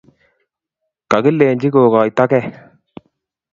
[1.11, 2.43] kakilenchi kokoitagei.